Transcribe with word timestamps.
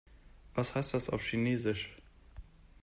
Was 0.55 0.73
heißt 0.73 0.95
das 0.95 1.11
auf 1.11 1.21
Chinesisch? 1.21 1.95